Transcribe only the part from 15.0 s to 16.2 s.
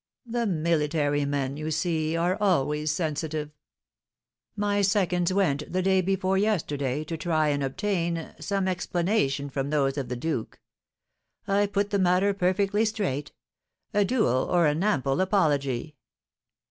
apology."